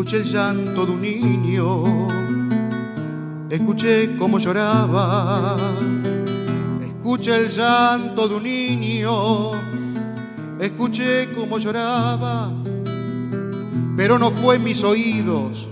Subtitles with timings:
[0.00, 2.08] Escuché el llanto de un niño,
[3.50, 5.58] escuché cómo lloraba.
[6.80, 9.50] Escuché el llanto de un niño,
[10.58, 12.50] escuché cómo lloraba,
[13.94, 15.68] pero no fue en mis oídos,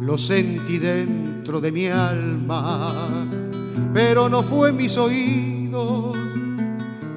[0.00, 3.26] lo sentí dentro de mi alma,
[3.92, 6.16] pero no fue en mis oídos,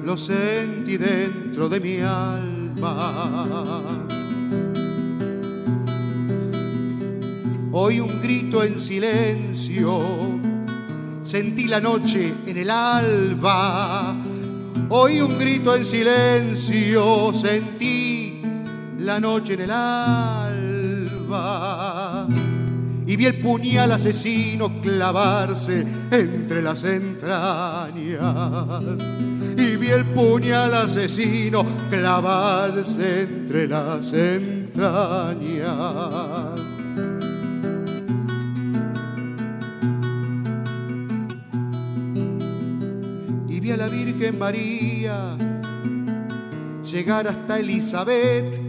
[0.04, 2.40] lo sentí dentro de mi alma.
[7.72, 10.02] Hoy un grito en silencio,
[11.22, 14.16] sentí la noche en el alba.
[14.88, 18.42] Hoy un grito en silencio, sentí
[18.98, 20.66] la noche en el alba.
[23.06, 27.92] Y vi el puñal asesino clavarse entre las entrañas.
[29.56, 34.50] Y vi el puñal asesino clavarse entre las entrañas.
[43.70, 45.36] A la Virgen María
[46.82, 48.60] llegar hasta Elizabeth.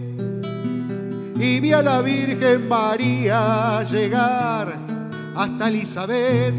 [1.40, 4.78] Y vi a la Virgen María llegar
[5.36, 6.54] hasta Elizabeth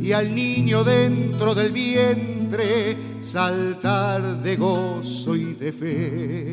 [0.00, 6.52] y al niño dentro del vientre saltar de gozo y de fe.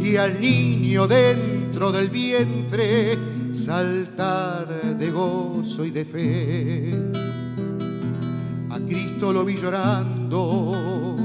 [0.00, 3.16] Y al niño dentro del vientre
[3.52, 7.23] saltar de gozo y de fe
[8.86, 11.16] Cristo lo vi llorando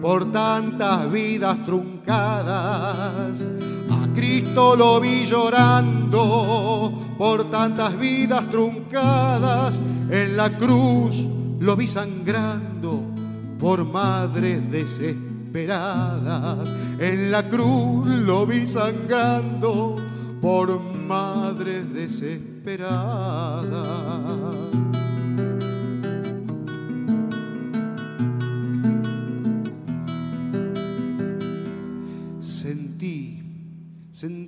[0.00, 3.44] por tantas vidas truncadas.
[3.90, 9.80] A Cristo lo vi llorando por tantas vidas truncadas.
[10.10, 11.26] En la cruz
[11.60, 13.00] lo vi sangrando
[13.58, 16.68] por madres desesperadas.
[16.98, 19.96] En la cruz lo vi sangrando
[20.42, 24.83] por madres desesperadas.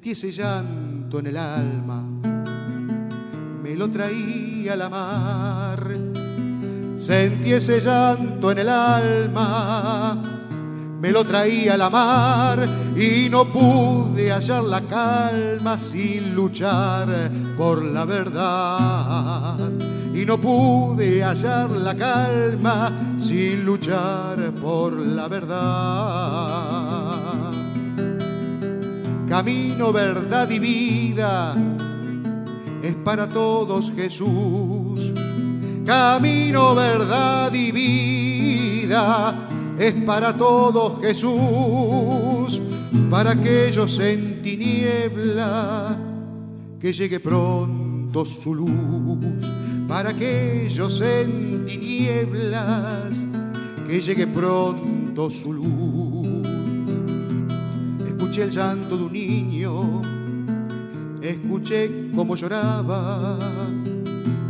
[0.06, 2.05] Sentí ese llanto en el alma,
[3.61, 5.99] me lo traía la mar.
[6.97, 10.22] Sentí ese llanto en el alma,
[11.00, 17.09] me lo traía la mar y no pude hallar la calma sin luchar
[17.56, 19.73] por la verdad.
[20.15, 26.77] Y no pude hallar la calma sin luchar por la verdad
[29.37, 31.55] camino, verdad y vida.
[32.83, 35.13] Es para todos Jesús.
[35.85, 39.49] Camino, verdad y vida.
[39.79, 42.63] Es para todos Jesús.
[43.11, 45.99] Para aquellos en tiniebla
[46.81, 49.45] que llegue pronto su luz.
[49.87, 53.15] Para aquellos en tinieblas
[53.87, 56.36] que llegue pronto su luz
[58.26, 60.03] escuché el llanto de un niño,
[61.22, 63.38] escuché cómo lloraba,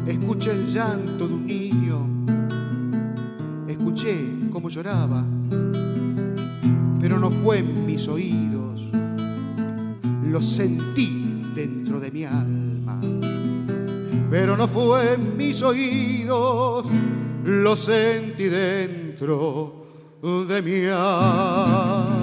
[0.07, 2.09] escuché el llanto de un niño,
[3.69, 4.17] escuché
[4.51, 5.23] cómo lloraba,
[6.99, 8.91] pero no fue en mis oídos,
[10.25, 12.99] lo sentí dentro de mi alma,
[14.31, 16.87] pero no fue en mis oídos,
[17.45, 19.85] lo sentí dentro
[20.23, 22.16] de mi alma.